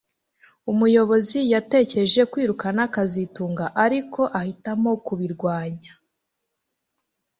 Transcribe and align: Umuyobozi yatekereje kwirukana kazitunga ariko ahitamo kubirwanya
Umuyobozi 0.71 1.39
yatekereje 1.53 2.21
kwirukana 2.31 2.81
kazitunga 2.95 3.65
ariko 3.85 4.21
ahitamo 4.39 4.91
kubirwanya 5.05 5.91